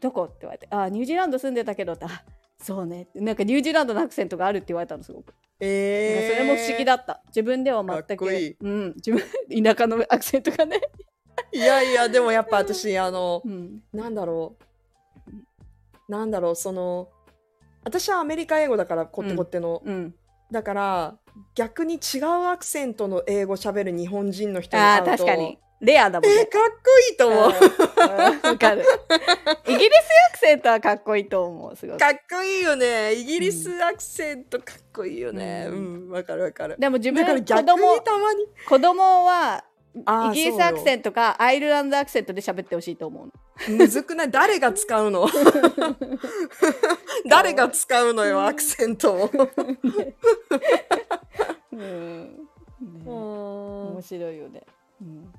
[0.00, 0.24] どこ？
[0.24, 2.06] って言われてあニュージーランド住んでたけどって。
[2.06, 2.24] あ
[2.58, 3.08] そうね。
[3.14, 7.22] なんかニュージーランドのアクセントがあるって言われたのすごく、えー、それも不思議だった。
[7.28, 8.26] 自分では全く。
[8.60, 9.20] うん、自分
[9.62, 10.80] 田舎のアクセントがね、
[11.52, 13.82] いやいやでもやっぱ私あのうん。
[13.92, 14.64] なんだろう。
[16.10, 17.08] なんだろうその
[17.84, 20.14] 私はアメリカ英語だからこってこっての、うん、
[20.50, 21.16] だから
[21.54, 25.10] 逆に違うアクセントの英語喋る日本人の人にあ会うと。
[25.10, 25.58] ー確かに。
[25.80, 26.40] レアだもんね。
[26.40, 27.52] えー、かっこいいと思う、
[28.44, 28.50] うん。
[28.50, 28.84] わかる。
[29.66, 29.88] イギリス
[30.28, 31.76] アクセントはかっこいいと思う。
[31.76, 31.98] すごく。
[31.98, 33.14] かっこいいよね。
[33.14, 35.68] イギリスアクセントかっこいいよね。
[35.70, 36.08] ううん。
[36.08, 36.76] んわ、かるわかる。
[36.78, 38.46] でも自分から逆供にたまに。
[38.68, 43.26] 子供はイギリスアクセントかアイルランドアクセントで喋ってほしいと思う
[43.72, 43.76] の。
[43.76, 44.30] むずくない？
[44.30, 45.26] 誰が使うの？
[47.28, 49.30] 誰が使うのよアクセントを
[51.72, 52.48] うん。
[53.04, 54.62] ね面白いよね。
[55.02, 55.32] うん。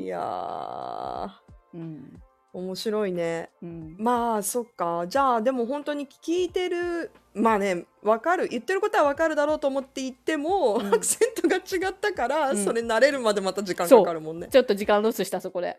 [0.00, 1.30] いやー
[1.74, 2.22] うん。
[2.54, 3.50] 面白いね。
[3.62, 3.96] うん。
[3.98, 5.06] まあそっか。
[5.08, 8.46] じゃあでも本当に聞いてるまあねわかる。
[8.46, 10.86] 言ってることはわかるだろうと思って言っても、うん。
[10.94, 12.64] アクセントが違ったから、うん。
[12.64, 14.48] それ慣れるまでまた時間かかるもんね。
[14.50, 15.78] ちょっと時間ロスしたそこで。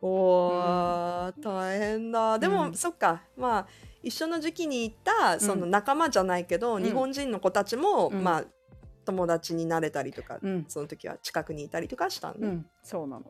[0.00, 2.38] おー、大変だ。
[2.38, 2.74] でも、うん。
[2.74, 3.22] そっか。
[3.36, 3.66] まあ、
[4.02, 6.82] 一緒の時期に行った、その仲間じゃないけど、ん。
[6.84, 8.22] 日本人の子たちも、うん。
[8.22, 8.44] まあ、
[9.04, 10.64] 友達になれたりとか、うん。
[10.68, 12.46] その時は近くにいたりとかしたんね。
[12.46, 12.66] うん。
[12.84, 13.24] そうなの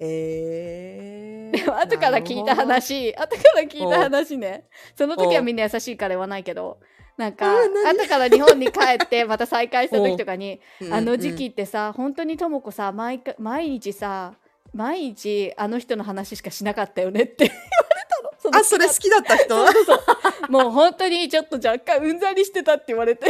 [0.00, 1.58] えー。
[1.58, 3.14] でも後から聞いた話。
[3.16, 4.68] 後から聞いた話ね。
[4.96, 6.78] その時はみんな優しいから言わないけど。
[7.16, 10.60] なんか後から日本に帰って また再会した時とかに
[10.92, 14.34] あの時期ってさ本当にとも子さ毎回毎日さ
[14.72, 17.48] 毎日あの人の話しかしなかったよねって。
[17.48, 19.48] 言われたのあ、それ好きだった人？
[19.48, 23.26] そうそうもう本当にちょっと若干うんざりしてたって言われて。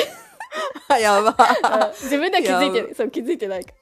[1.00, 1.30] やば。
[1.30, 1.92] うん。
[1.92, 3.72] 自分では気づいてそう気づいてないか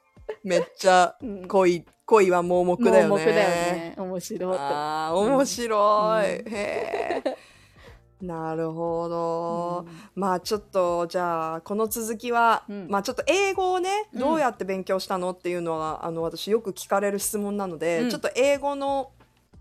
[0.47, 1.17] めっちゃ
[1.49, 3.09] 恋、恋は盲目だよね。
[3.09, 3.95] 盲目だよね。
[3.99, 4.57] 面白い。
[4.57, 6.41] とああ、面白い。
[6.41, 6.49] うん。
[6.49, 7.37] へえ。
[8.25, 9.85] なるほど。
[9.89, 10.01] うん。
[10.15, 12.87] まあちょっとじゃあこの続きは、うん。
[12.89, 14.21] まあちょっと英語をねうん。
[14.21, 18.11] どうやって勉強したのっていうのは、あの私よく聞かれる質問なので、うん。
[18.11, 19.11] ちょっと英語の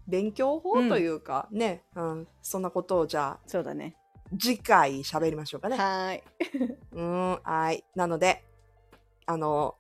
[0.07, 3.95] 勉強法うんというか、ね、うん、そんなことをじゃあそうだね。
[4.39, 5.77] 次回喋りましょうかね。
[5.77, 6.23] はーい。
[6.93, 7.83] うんはい。
[7.95, 8.43] なので
[9.25, 9.75] あの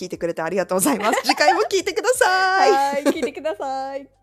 [0.00, 1.20] 聞いてくれてありがとうございます。
[1.24, 2.72] 次回も聞いてください。
[2.72, 4.19] はい聞いてください